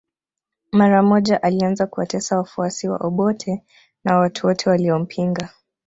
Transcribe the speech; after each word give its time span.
Mara 0.71 1.03
moja 1.03 1.43
alianza 1.43 1.87
kuwatesa 1.87 2.37
wafuasi 2.37 2.89
wa 2.89 2.97
Obote 2.97 3.63
na 4.03 4.17
watu 4.17 4.47
wote 4.47 4.69
waliompinga 4.69 5.49